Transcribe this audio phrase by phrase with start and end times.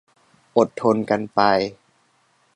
[0.57, 1.39] อดทนกันไป